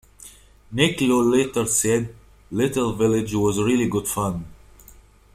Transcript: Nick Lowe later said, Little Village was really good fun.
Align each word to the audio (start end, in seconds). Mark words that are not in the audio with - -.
Nick 0.71 0.99
Lowe 1.01 1.21
later 1.21 1.67
said, 1.67 2.11
Little 2.49 2.93
Village 2.93 3.35
was 3.35 3.59
really 3.61 3.87
good 3.87 4.07
fun. 4.07 4.47